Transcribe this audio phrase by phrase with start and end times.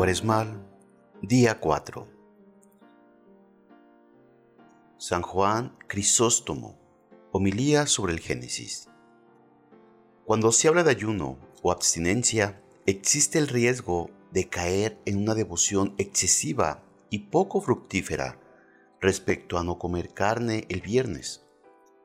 [0.00, 0.66] cuaresmal,
[1.20, 2.08] día 4.
[4.96, 6.80] San Juan Crisóstomo,
[7.32, 8.88] homilía sobre el Génesis.
[10.24, 15.94] Cuando se habla de ayuno o abstinencia, existe el riesgo de caer en una devoción
[15.98, 18.40] excesiva y poco fructífera
[19.02, 21.44] respecto a no comer carne el viernes.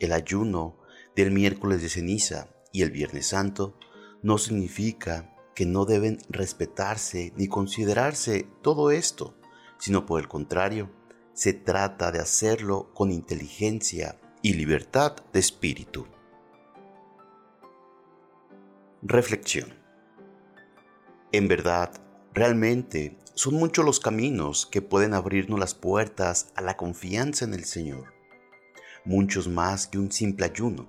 [0.00, 0.78] El ayuno
[1.14, 3.76] del miércoles de ceniza y el viernes santo
[4.22, 9.34] no significa que no deben respetarse ni considerarse todo esto,
[9.78, 10.90] sino por el contrario,
[11.34, 16.06] se trata de hacerlo con inteligencia y libertad de espíritu.
[19.02, 19.74] Reflexión.
[21.32, 21.90] En verdad,
[22.34, 27.64] realmente son muchos los caminos que pueden abrirnos las puertas a la confianza en el
[27.64, 28.12] Señor,
[29.04, 30.86] muchos más que un simple ayuno.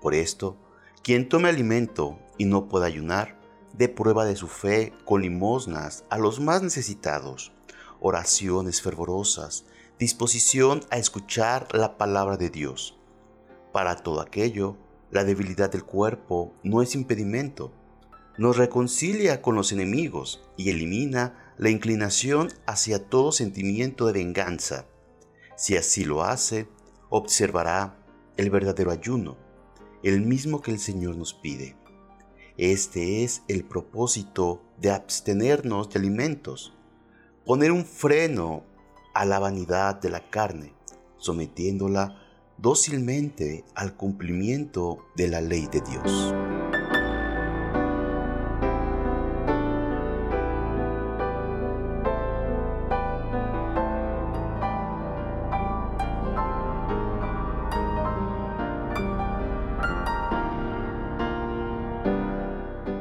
[0.00, 0.56] Por esto,
[1.02, 3.38] quien tome alimento y no pueda ayunar,
[3.76, 7.52] dé prueba de su fe con limosnas a los más necesitados,
[8.00, 9.66] oraciones fervorosas,
[9.98, 12.98] disposición a escuchar la palabra de Dios.
[13.72, 14.76] Para todo aquello,
[15.10, 17.72] la debilidad del cuerpo no es impedimento.
[18.38, 24.86] Nos reconcilia con los enemigos y elimina la inclinación hacia todo sentimiento de venganza.
[25.56, 26.68] Si así lo hace,
[27.08, 27.98] observará
[28.36, 29.38] el verdadero ayuno,
[30.02, 31.76] el mismo que el Señor nos pide.
[32.58, 36.72] Este es el propósito de abstenernos de alimentos,
[37.44, 38.64] poner un freno
[39.12, 40.72] a la vanidad de la carne,
[41.18, 42.18] sometiéndola
[42.56, 46.34] dócilmente al cumplimiento de la ley de Dios.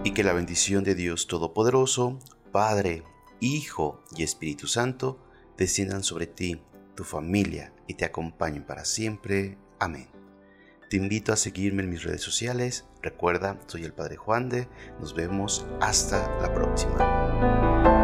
[0.06, 2.20] Y que la bendición de Dios Todopoderoso,
[2.52, 3.04] Padre,
[3.40, 5.20] Hijo y Espíritu Santo,
[5.58, 6.62] desciendan sobre ti,
[6.96, 9.58] tu familia y te acompañen para siempre.
[9.80, 10.08] Amén.
[10.92, 12.86] Te invito a seguirme en mis redes sociales.
[13.02, 14.68] Recuerda, soy el Padre Juan de.
[15.00, 17.95] Nos vemos hasta la próxima.